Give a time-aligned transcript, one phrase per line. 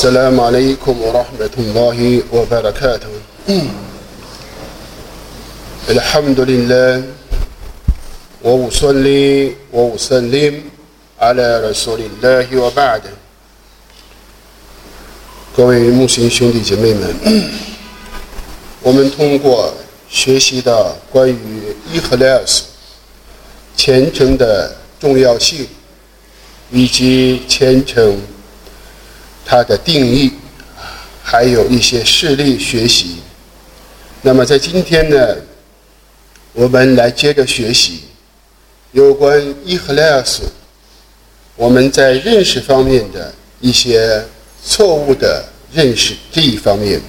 [0.00, 3.12] السلام عليكم ورحمة الله وبركاته
[5.88, 7.04] الحمد لله
[8.44, 10.54] وأصلي وأسلم
[11.20, 13.02] على رسول الله وبعد
[15.56, 17.50] 各位木星兄弟姐妹们，
[18.82, 19.74] 我们通过
[20.08, 21.62] 学习到关于
[21.92, 22.64] 伊赫莱斯
[23.76, 25.66] 虔诚的重要性，
[26.70, 28.18] 以及虔诚
[29.50, 30.30] 它的定义，
[31.24, 33.16] 还有一些事例学习。
[34.22, 35.36] 那么在今天呢，
[36.52, 38.04] 我们来接着学习
[38.92, 40.44] 有关伊赫莱斯
[41.56, 44.24] 我们在认识方面的一些。
[44.62, 45.42] 错误的
[45.72, 47.00] 认识这一方面。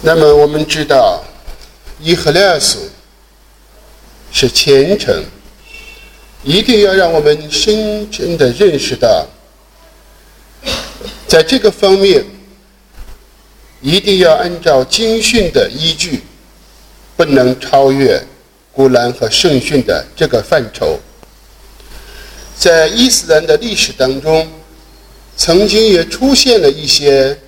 [0.00, 1.24] 那么我们知道，
[2.00, 2.88] 伊赫莱斯
[4.30, 5.24] 是虔诚，
[6.44, 9.26] 一定要让我们深深的认识到，
[11.28, 12.24] 在这个方面，
[13.80, 16.22] 一定要按照经训的依据，
[17.16, 18.20] 不能超越
[18.72, 20.98] 古兰和圣训的这个范畴。
[22.56, 24.48] 在伊斯兰的历史当中。
[25.40, 27.38] 曾经也出现了一些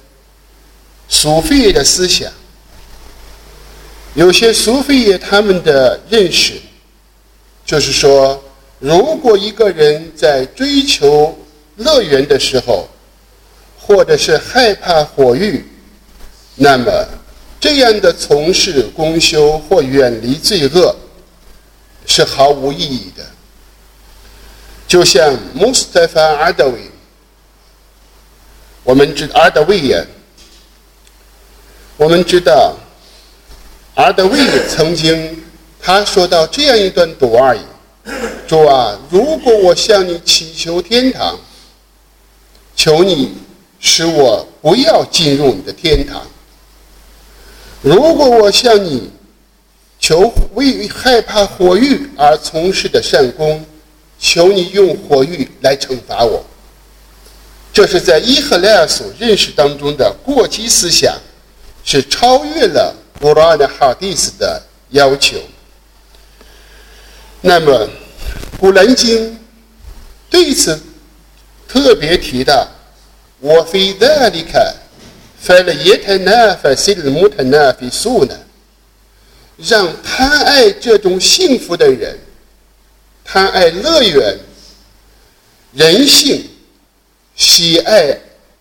[1.08, 2.30] 苏菲耶的思想，
[4.14, 6.52] 有些苏菲耶他们的认识，
[7.66, 8.40] 就是说，
[8.78, 11.36] 如果一个人在追求
[11.78, 12.88] 乐园的时候，
[13.80, 15.64] 或者是害怕火狱，
[16.54, 16.92] 那么
[17.58, 20.94] 这样的从事公修或远离罪恶
[22.06, 23.24] 是毫无意义的。
[24.86, 26.90] 就像穆斯塔法阿德维。
[28.82, 30.04] 我们知阿德维耶，
[31.98, 32.74] 我们知道
[33.94, 35.44] 阿德维耶曾经
[35.80, 37.60] 他说到这样一段读而已：
[38.48, 41.38] 主啊，如果我向你祈求天堂，
[42.74, 43.34] 求你
[43.80, 46.20] 使我不要进入你的天堂；
[47.80, 49.10] 如果我向你
[49.98, 53.64] 求为害怕火狱而从事的善功，
[54.18, 56.44] 求你用火狱来惩罚我。
[57.72, 61.16] 这是在伊赫莱尔所认识当中的过激思想，
[61.84, 65.38] 是超越了古兰的哈迪斯的要求。
[67.40, 67.88] 那么，
[68.58, 69.38] 古兰经
[70.28, 70.78] 对此
[71.66, 72.68] 特别提到
[73.40, 74.72] ：“我非达里卡，
[75.38, 78.34] 费了耶特纳费西尔穆特纳费苏呢，
[79.56, 82.18] 让贪爱这种幸福的人，
[83.24, 84.38] 贪爱乐园，
[85.72, 86.46] 人性。”
[87.36, 88.14] 喜爱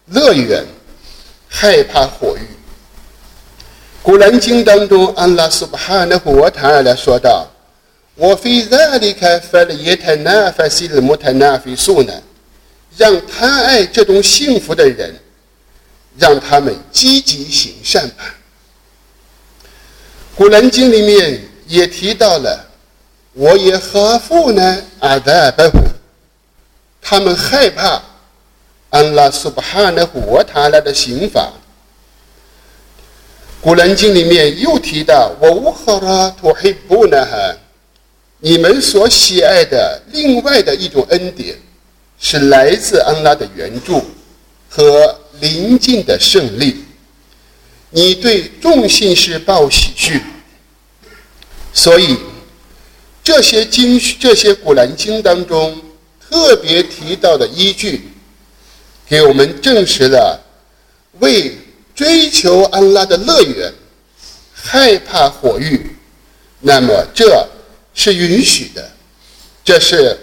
[0.05, 0.63] 乐园，
[1.49, 2.41] 害怕火狱。
[4.01, 7.45] 古兰经当中，安拉苏巴哈纳胡瓦塔尔说道
[8.15, 9.37] ：“我非在离开
[12.99, 15.15] 让贪爱这种幸福的人，
[16.17, 18.35] 让他们积极行善吧。”
[20.35, 22.69] 古兰经里面也提到了，
[23.31, 24.83] 我也何富呢？
[24.99, 25.79] 阿达巴胡，
[27.01, 28.01] 他们害怕。
[28.91, 31.53] 安拉苏巴哈的活塔来的刑罚，
[33.61, 37.55] 古兰经里面又提到：“我乌哈拉托黑布呢哈，
[38.39, 41.55] 你们所喜爱的另外的一种恩典，
[42.19, 44.03] 是来自安拉的援助
[44.69, 46.83] 和临近的胜利。
[47.89, 50.21] 你对众信士报喜讯，
[51.73, 52.17] 所以
[53.23, 55.81] 这些经这些古兰经当中
[56.29, 58.03] 特别提到的依据。”
[59.09, 60.39] 给我们证实了，
[61.17, 61.57] 为
[61.95, 63.73] 追求安拉的乐园，
[64.53, 65.95] 害怕火狱，
[66.59, 67.43] 那么这
[67.95, 68.87] 是允许的。
[69.63, 70.15] 这是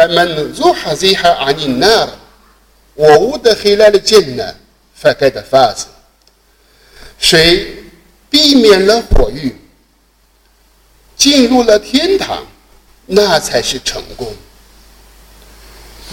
[0.00, 2.08] 凡们如哈兹哈阿尼纳，
[2.94, 4.54] 我屋的黑来的进呢，
[4.94, 5.84] 发该的法子。
[7.18, 7.84] 谁
[8.30, 9.54] 避免了火狱，
[11.18, 12.42] 进入了天堂，
[13.04, 14.34] 那才是成功。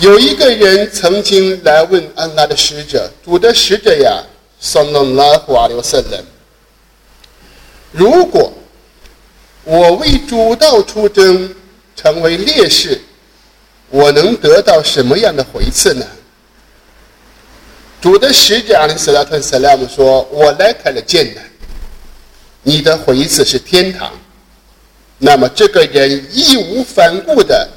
[0.01, 4.21] 有一个人曾经来问安拉的使者：“主的使者呀，
[4.59, 6.25] 桑拉拉胡阿留塞人，
[7.93, 8.51] 如果
[9.63, 11.55] 我为主道出征，
[11.95, 12.99] 成为烈士，
[13.89, 16.05] 我能得到什么样的回赐呢？”
[18.01, 21.41] 主的使者阿里斯拉特萨拉姆说：“我来开了剑的，
[22.63, 24.11] 你的回赐是天堂。”
[25.19, 27.69] 那么这个人义无反顾的。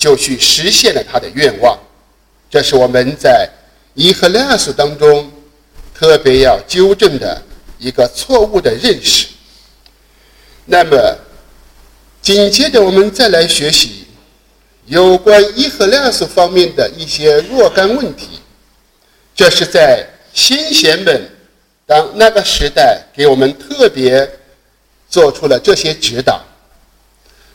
[0.00, 1.78] 就去实现了他的愿望，
[2.48, 3.46] 这是我们在
[3.92, 5.30] 伊赫拉斯当中
[5.94, 7.42] 特别要纠正的
[7.78, 9.26] 一个错误的认识。
[10.64, 10.96] 那么，
[12.22, 13.99] 紧接着我们再来学习
[14.86, 18.40] 有关伊赫拉斯方面的一些若干问题，
[19.34, 21.30] 这是在先贤们
[21.86, 24.28] 当那个时代给我们特别
[25.08, 26.42] 做出了这些指导。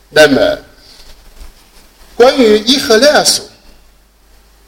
[0.08, 0.58] 那么，
[2.14, 3.44] 关于伊赫勒索，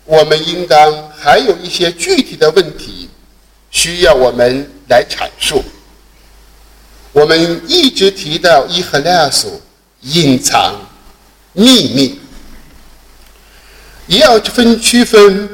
[0.05, 3.09] 我们应当还有一些具体的问题
[3.71, 5.63] 需要我们来阐述。
[7.13, 9.51] 我们一直提到伊赫勒索
[10.03, 10.75] 隐藏
[11.53, 12.18] 秘密，
[14.09, 15.49] 也要分区分，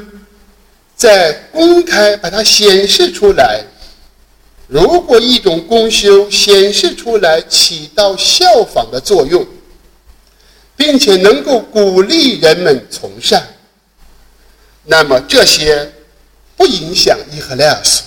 [0.95, 3.63] 在公开把它显示出来。
[4.67, 9.45] 如果一种功修显示出来，起到效仿的作用。
[10.77, 13.47] 并且能够鼓励人们从善，
[14.83, 15.89] 那么这些
[16.57, 18.03] 不影响伊赫莱斯。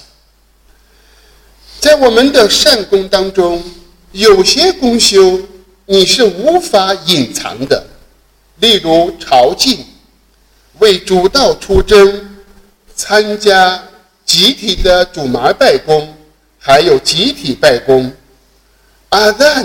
[1.80, 3.64] 在我们的善功当中，
[4.12, 5.40] 有些功修
[5.86, 7.86] 你是无法隐藏的，
[8.60, 9.78] 例如朝觐、
[10.78, 12.40] 为主道出征、
[12.94, 13.82] 参加
[14.24, 16.14] 集体的主麻拜功，
[16.58, 18.12] 还有集体拜功、
[19.08, 19.64] 阿赞、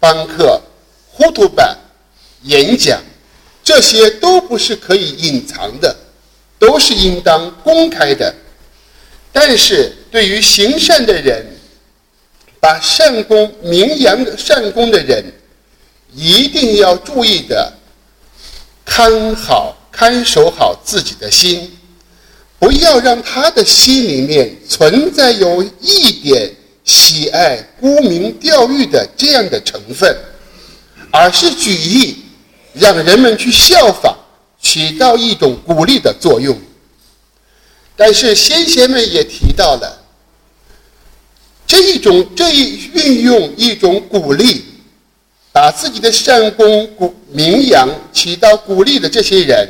[0.00, 0.60] 班克、
[1.10, 1.76] 呼图版。
[2.42, 3.00] 演讲，
[3.64, 5.94] 这些都不是可以隐藏的，
[6.58, 8.32] 都是应当公开的。
[9.32, 11.44] 但是对于行善的人，
[12.60, 15.24] 把善功名扬善功的人，
[16.14, 17.72] 一定要注意的，
[18.84, 21.72] 看好看守好自己的心，
[22.58, 26.54] 不要让他的心里面存在有一点
[26.84, 30.14] 喜爱沽名钓誉的这样的成分，
[31.10, 32.18] 而是举意。
[32.78, 34.14] 让人们去效仿，
[34.60, 36.54] 起到一种鼓励的作用。
[37.96, 39.98] 但是先贤们也提到了，
[41.66, 44.62] 这一种这一运用一种鼓励，
[45.52, 49.66] 把自己的善功鼓名扬，起到鼓励的这些人，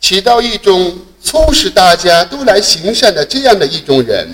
[0.00, 4.28] 起到一种促使大家都来行善的这样的一种人，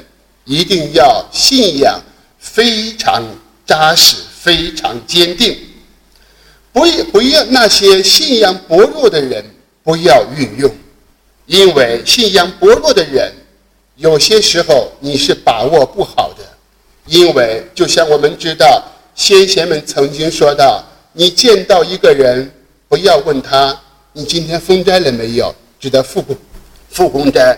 [0.44, 2.00] 一定要信仰
[2.38, 3.22] 非常
[3.66, 5.58] 扎实，非常坚定。
[6.72, 9.44] 不不要那些信仰薄弱的人
[9.82, 10.70] 不要运用，
[11.46, 13.32] 因为信仰薄弱的人，
[13.96, 16.44] 有些时候你是把握不好的。
[17.06, 18.82] 因为就像我们知道，
[19.14, 22.52] 先贤们曾经说到，你见到一个人，
[22.88, 23.80] 不要问他
[24.18, 26.34] 你今天封斋了没有，只得复工
[26.88, 27.54] 复工斋，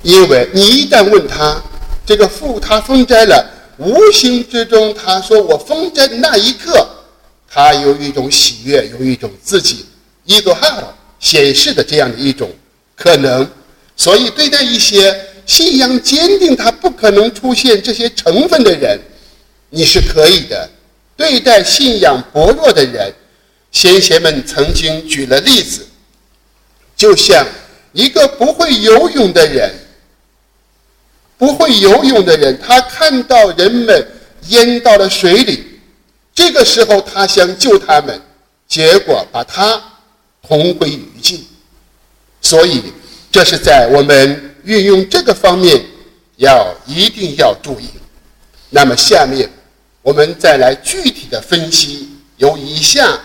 [0.00, 1.62] 因为你一旦问他
[2.06, 3.46] 这个复他封斋了，
[3.76, 6.88] 无形之中他说我封斋的那一刻。
[7.46, 9.84] 他有一种喜悦，有一种自己
[10.24, 12.50] 一个好显示的这样的一种
[12.94, 13.46] 可能，
[13.98, 15.14] 所以对待一些
[15.44, 18.98] 信仰坚定、他不可能出现这些成分的人，
[19.68, 20.66] 你是可以的；
[21.18, 23.12] 对待信仰薄弱的人，
[23.76, 25.86] 先贤们曾经举了例子，
[26.96, 27.46] 就像
[27.92, 29.70] 一个不会游泳的人，
[31.36, 34.08] 不会游泳的人，他看到人们
[34.48, 35.78] 淹到了水里。
[36.34, 38.18] 这个时候，他想救他们，
[38.66, 39.78] 结果把他
[40.40, 41.46] 同归于尽。
[42.40, 42.82] 所以，
[43.30, 45.84] 这是在我们运用这个方面
[46.36, 47.90] 要一定要注意。
[48.70, 49.46] 那么，下面
[50.00, 52.08] 我们再来具体的分析
[52.38, 53.20] 有以下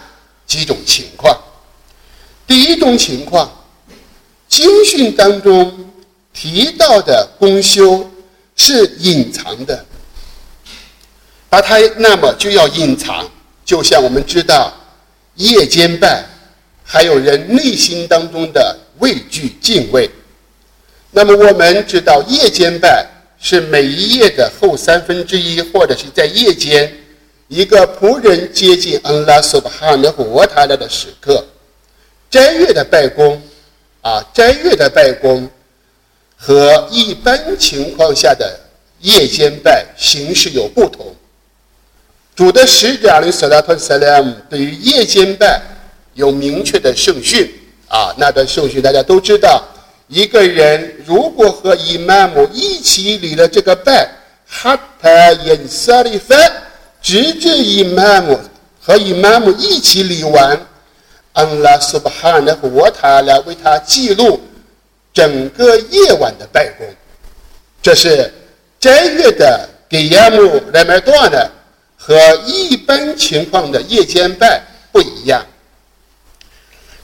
[0.52, 1.34] 几种情况。
[2.46, 3.50] 第一种情况，
[4.50, 5.90] 经训当中
[6.34, 8.12] 提到的公修
[8.58, 9.86] 是隐藏的。
[11.48, 13.26] 把它那么就要隐藏，
[13.64, 14.74] 就像我们知道
[15.36, 16.26] 夜间拜，
[16.84, 20.10] 还有人内心当中的畏惧敬畏。
[21.12, 23.08] 那么我们知道夜间拜
[23.40, 26.94] 是每一夜的后三分之一，或者是在夜间
[27.52, 31.46] 一个仆人接近安拉苏巴哈纳活他来的时刻。
[32.30, 33.42] 斋月的拜功
[34.00, 35.50] 啊，斋月的拜功
[36.38, 38.58] 和一般情况下的
[39.02, 41.14] 夜间拜形式有不同。
[42.34, 45.62] 主的使者阿里·萨拉特·萨拉姆对于夜间拜
[46.14, 47.54] 有明确的圣训
[47.90, 49.62] 啊，那段圣训大家都知道。
[50.08, 54.10] 一个人如果和伊玛目一起礼了这个拜，
[54.48, 56.40] 哈塔因萨里芬，
[57.02, 58.40] 直至伊玛目
[58.80, 60.60] 和伊玛目一起礼完，
[61.34, 64.40] 安拉苏巴哈纳和我塔来为他记录
[65.14, 66.86] 整个夜晚的拜功。
[67.82, 68.32] 这是
[68.80, 71.52] 斋月的给亚木来买断的。
[72.04, 72.18] 和
[72.48, 74.60] 一般情况的夜间拜
[74.92, 75.46] 不一样，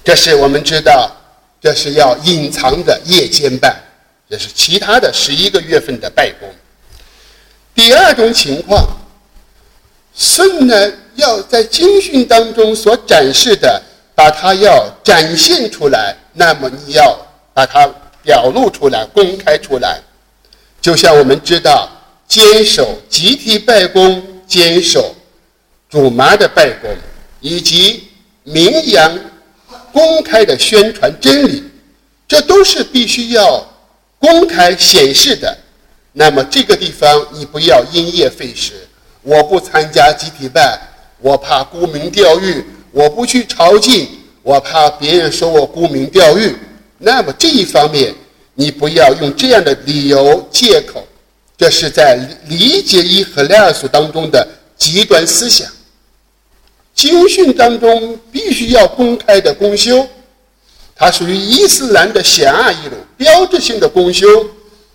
[0.03, 1.15] 这是我们知道，
[1.61, 3.79] 这是要隐藏的夜间拜，
[4.27, 6.51] 这是其他的十一个月份的拜功。
[7.75, 8.87] 第二种情况，
[10.17, 13.81] 圣呢要在经训当中所展示的，
[14.15, 17.15] 把它要展现出来，那么你要
[17.53, 17.87] 把它
[18.23, 20.01] 表露出来、公开出来。
[20.81, 21.87] 就像我们知道，
[22.27, 25.15] 坚守集体拜功、坚守
[25.87, 26.89] 主妈的拜功，
[27.39, 28.07] 以及
[28.43, 29.19] 名扬、
[29.91, 31.63] 公开的宣传真理，
[32.27, 33.63] 这都是必须要
[34.17, 35.55] 公开显示的。
[36.13, 38.86] 那么这个地方你不要因噎废食。
[39.27, 40.79] 我不参加集体拜，
[41.19, 44.07] 我怕沽名钓誉；我不去朝觐，
[44.41, 46.55] 我怕别人说我沽名钓誉。
[46.97, 48.15] 那么这一方面，
[48.53, 51.05] 你不要用这样的理由借口，
[51.57, 52.17] 这是在
[52.47, 55.67] 理解一和二素当中的极端思想。
[56.95, 60.07] 经训当中必须要公开的公修，
[60.95, 64.25] 它属于伊斯兰的显二一路标志性的公修，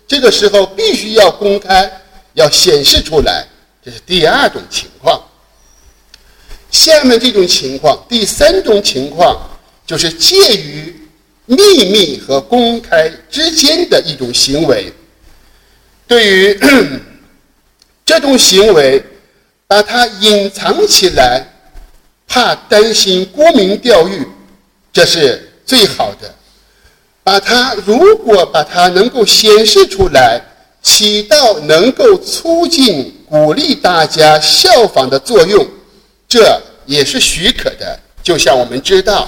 [0.07, 1.87] 这个时候必须要公开，
[2.33, 3.45] 要显示出来。
[3.83, 5.21] 这是第二种情况。
[6.71, 9.37] 下面这种情况，第三种情况
[9.85, 10.95] 就是介于
[11.45, 11.55] 秘
[11.91, 14.91] 密和公开之间的一种行为。
[16.07, 16.59] 对于
[18.05, 19.03] 这种行为，
[19.67, 21.45] 把它隐藏起来，
[22.27, 24.25] 怕担心沽名钓誉，
[24.91, 26.33] 这是最好的。
[27.23, 30.41] 把它如果把它能够显示出来。
[30.85, 35.67] 起到能够促进、鼓励大家效仿的作用，
[36.29, 37.99] 这也是许可的。
[38.21, 39.27] 就像我们知道，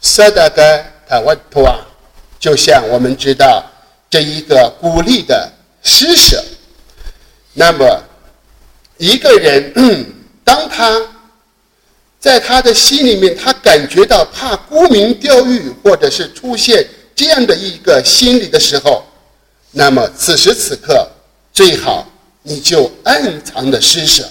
[0.00, 1.76] 萨达盖塔瓦图啊，
[2.40, 3.62] 就像我们知道
[4.08, 6.42] 这一个鼓励的施舍。
[7.52, 8.02] 那么，
[8.96, 10.06] 一个人
[10.42, 10.98] 当他
[12.18, 16.82] 在他的心里面，他感觉到怕沽名钓誉，或者是出现
[17.14, 19.04] 这样的一个心理的时候。
[19.70, 21.06] 那么此时此刻，
[21.52, 22.08] 最好
[22.46, 24.28] 你就暗藏的施舍。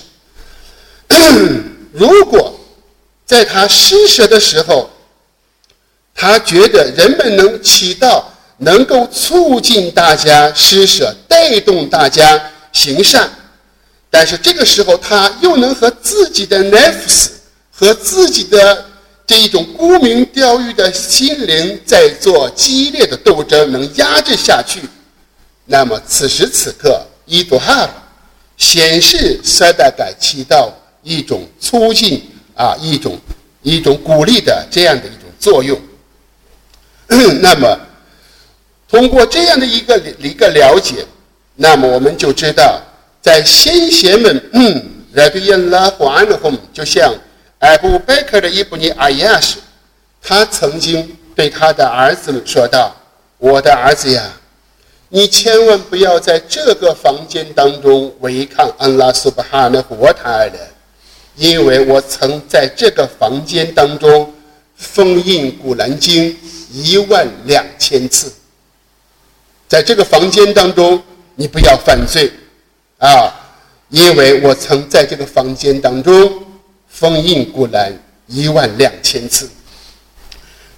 [1.91, 2.57] 如果
[3.25, 4.89] 在他施舍的时候，
[6.15, 13.29] 他觉得人们能起到能够促进大家施舍、带动大家行善，
[14.09, 17.29] 但是这个时候他又能和自己的 nefs
[17.71, 18.85] 和自己的
[19.25, 24.81] 这一种沽名钓誉的心灵在做激烈的斗争，能压制下去。
[25.65, 27.89] 那么此时此刻，伊杜哈
[28.57, 32.23] 显示塞达改起到一种促进
[32.55, 33.17] 啊，一种
[33.61, 35.79] 一种鼓励的这样的一种作用。
[37.41, 37.77] 那么
[38.87, 41.05] 通过这样的一个一个了解，
[41.55, 42.81] 那么我们就知道，
[43.21, 44.83] 在先贤们，嗯，
[45.13, 47.13] 来对耶拉胡安的后，就像
[47.59, 49.57] 艾布贝克的伊布尼阿亚时，
[50.21, 52.95] 他曾经对他的儿子们说道
[53.37, 54.23] ：“我的儿子呀。”
[55.15, 60.57] 你千万不要在这个房间当中违抗安拉苏巴哈的活塔尔的，
[61.35, 64.33] 因为我曾在这个房间当中
[64.75, 66.35] 封印古兰经
[66.71, 68.33] 一万两千次。
[69.67, 70.99] 在这个房间当中，
[71.35, 72.31] 你不要犯罪
[72.97, 73.31] 啊，
[73.89, 76.43] 因为我曾在这个房间当中
[76.87, 79.47] 封印古兰一万两千次。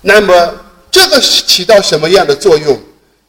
[0.01, 0.53] 那么，
[0.91, 2.77] 这个是起到什么样的作用？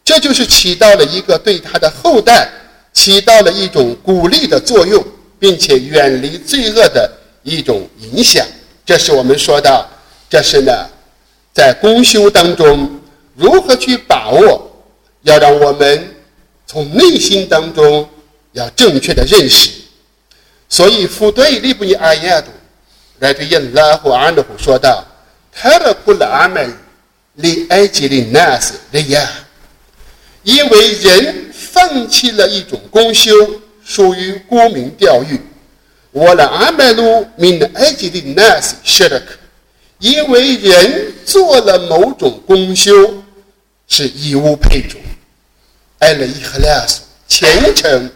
[0.06, 2.48] 这就是起到了一个对他的后代
[2.92, 5.04] 起到了一种鼓励的作用，
[5.36, 7.10] 并且远离罪恶的
[7.42, 8.46] 一种影响。
[8.84, 9.84] 这是我们说到，
[10.30, 10.72] 这是呢，
[11.52, 13.00] 在公修当中
[13.34, 14.70] 如何去把握，
[15.22, 16.14] 要让我们
[16.68, 18.08] 从内心当中
[18.52, 19.70] 要正确的认识。
[20.68, 22.48] 所以，福对利布尼阿耶杜
[23.18, 25.04] 来对耶拉和安德虎说道
[25.50, 26.72] ：“他的库拉阿门
[27.34, 29.28] 里埃及的纳斯利亚。”
[30.46, 33.32] 因为人放弃了一种功修，
[33.84, 35.40] 属于沽名钓誉。
[36.12, 39.24] 我的阿麦鲁 min ajli nas shirk，
[39.98, 42.92] 因为人做了某种功修，
[43.88, 45.00] 是义务配种。
[45.98, 48.08] 艾勒伊赫拉斯虔诚，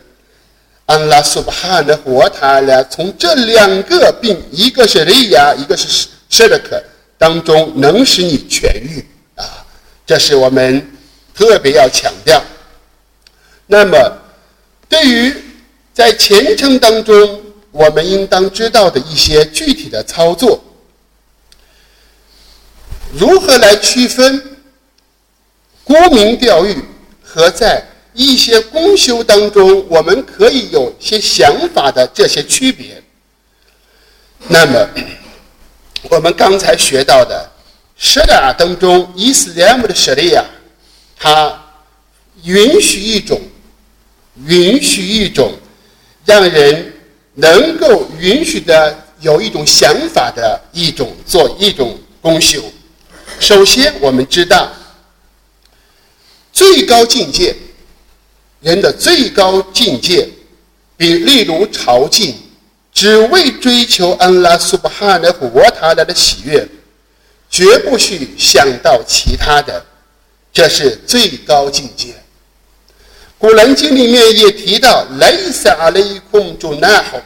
[0.86, 6.80] 安拉苏巴哈的活塔了，从这两个病，一个是雷亚，一个是 shirk
[7.18, 9.66] 当中，能使你痊愈啊！
[10.06, 10.92] 这是我们。
[11.40, 12.38] 特别要强调。
[13.66, 13.96] 那么，
[14.90, 15.34] 对于
[15.94, 20.62] 在虔诚当中，我们应当知道的一些具体的操作，
[23.14, 24.58] 如何来区分
[25.82, 26.76] 沽名钓誉
[27.24, 27.82] 和在
[28.12, 33.02] 一些公修当中，我们可以有些想法的这些区别？
[34.46, 34.86] 那么，
[36.10, 37.50] 我们刚才学到的
[37.96, 40.44] 舍利亚当中，伊斯兰姆的舍利亚。
[41.22, 41.62] 他
[42.44, 43.38] 允许一种，
[44.46, 45.52] 允许一种，
[46.24, 46.94] 让人
[47.34, 52.62] 能够允许的有一种想法的一种做一种功修。
[53.38, 54.72] 首先，我们知道，
[56.54, 57.54] 最高境界，
[58.60, 60.26] 人的最高境界，
[60.96, 62.32] 比例如朝觐，
[62.94, 66.66] 只为追求安拉苏巴哈的活他来的喜悦，
[67.50, 69.84] 绝不许想到其他的，
[70.52, 72.14] 这是最高境界。
[73.38, 77.20] 古兰经里面也提到：“莱萨阿雷空主那好，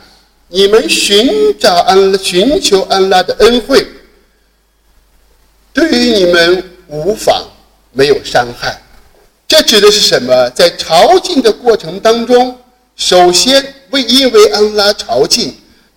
[0.49, 3.85] 你们寻找安寻求安拉的恩惠，
[5.73, 7.45] 对于你们无妨，
[7.93, 8.81] 没有伤害。”
[9.49, 10.49] 这指的是什么？
[10.51, 12.59] 在朝觐的过程当中，
[12.97, 15.53] 首先为因为安拉朝觐，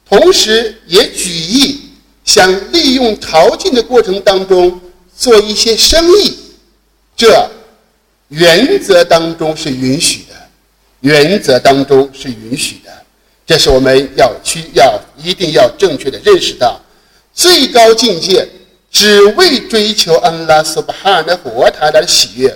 [0.09, 1.81] 同时也举意
[2.25, 4.81] 想利用朝觐的过程当中
[5.15, 6.37] 做一些生意，
[7.17, 7.49] 这
[8.27, 10.35] 原则当中是允许的，
[11.01, 12.91] 原则当中是允许的。
[13.45, 16.79] 这是我们要去要一定要正确的认识到，
[17.33, 18.47] 最高境界
[18.91, 22.55] 只为追求安拉苏巴哈的活他的喜悦。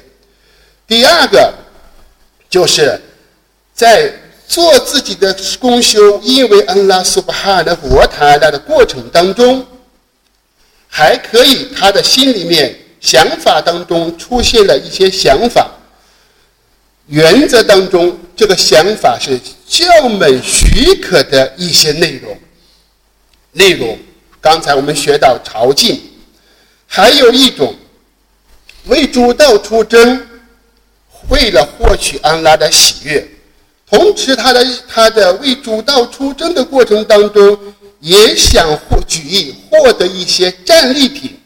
[0.86, 1.54] 第二个，
[2.50, 3.02] 就是
[3.74, 4.14] 在
[4.48, 9.66] 做自己的功修，因为安拉苏巴哈的佛塔拉的过程当中，
[10.90, 15.70] 还可以他的心里面想法当中出现了一些想法，
[17.08, 22.40] 原则当中这个想法是教门许可的一些内容。
[23.52, 24.00] 内容，
[24.40, 26.00] 刚才我们学到朝觐，
[26.88, 27.76] 还有一种
[28.86, 30.28] 为主道出征。
[31.30, 33.26] 为了获取安拉的喜悦，
[33.88, 37.58] 同时他的他的为主道出征的过程当中，
[38.00, 41.40] 也想获举意获得一些战利品，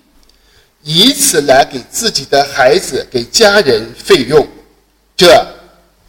[0.87, 4.47] 以此来给自己的孩子、给家人费用，
[5.17, 5.45] 这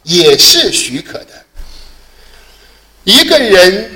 [0.02, 1.28] 也是许可的。
[3.02, 3.90] 一个人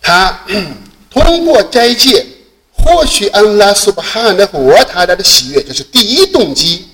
[0.00, 0.40] 他
[1.10, 2.24] 通过斋戒
[2.72, 6.88] 获取安拉苏巴哈的和他的喜悦，这是第一动机。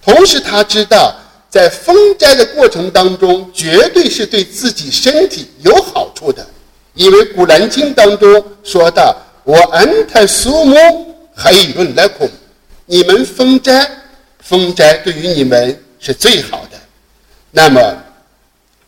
[0.00, 1.12] 同时，他知道
[1.48, 6.46] 在封斋的过程当中，绝对是对自己身体有好处的，
[6.94, 11.09] 因为《古兰经》当中说到：“我安泰苏木
[11.42, 12.28] 黑论来孔，
[12.84, 13.90] 你们封斋，
[14.40, 16.78] 封斋对于你们是最好的。”
[17.50, 17.80] 那么，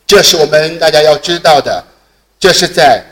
[0.05, 1.83] 这是我们大家要知道的，
[2.39, 3.03] 这是在。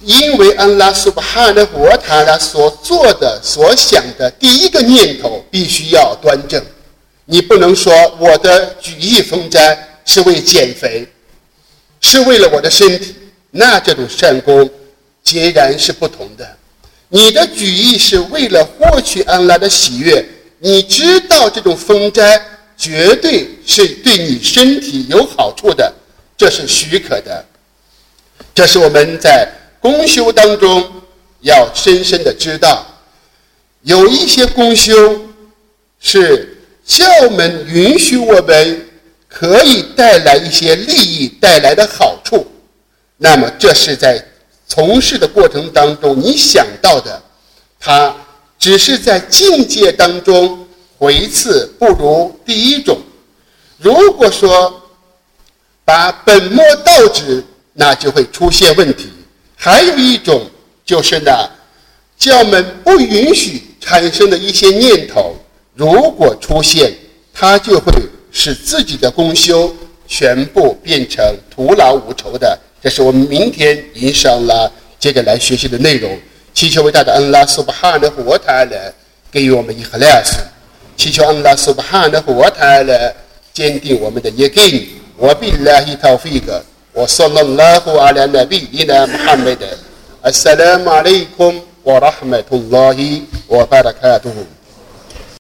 [0.00, 6.64] 因为安拉苏巴哈的佛塔拉所做的、所想的第一个念头必须要端正，
[7.24, 11.04] 你不能说我的举意封斋是为减肥，
[12.00, 13.16] 是为了我的身体，
[13.50, 14.70] 那这种善功
[15.24, 16.56] 截然是不同的。
[17.08, 20.24] 你的举意是为了获取安拉的喜悦，
[20.58, 22.40] 你知道这种封斋
[22.76, 25.92] 绝对是对你身体有好处的，
[26.36, 27.44] 这是许可的。
[28.54, 29.48] 这是我们在。
[29.80, 30.84] 公修当中
[31.42, 32.84] 要深深的知道，
[33.82, 34.92] 有一些公修
[36.00, 38.88] 是教门允许我们
[39.28, 42.44] 可以带来一些利益带来的好处，
[43.18, 44.20] 那么这是在
[44.68, 47.20] 从事的过程当中你想到的，
[47.80, 48.14] 它
[48.58, 50.66] 只是在境界当中
[50.98, 52.98] 回次不如第一种。
[53.78, 54.82] 如果说
[55.84, 59.08] 把本末倒置，那就会出现问题。
[59.56, 60.46] 还有一种
[60.84, 61.30] 就是呢，
[62.18, 65.34] 教门不允许产生的一些念头，
[65.74, 66.92] 如果出现，
[67.32, 67.92] 它就会
[68.30, 69.74] 使自己的功修
[70.06, 72.58] 全部变成徒劳无酬的。
[72.80, 76.18] 这是我们明天迎上了接着来学习的内容。
[76.54, 78.92] 祈求伟大的安拉苏巴汉的活泰勒，
[79.30, 80.38] 给予我们一和赖斯。
[80.96, 83.14] 祈求安拉苏巴汉的活泰勒，
[83.52, 84.64] 坚定我们的耶根。
[85.16, 86.62] 我比拉希塔菲格，
[86.92, 89.66] 我说了拉胡阿拉那比伊那穆罕默德。
[90.24, 93.66] السلام عليكم ورحمة الله 姆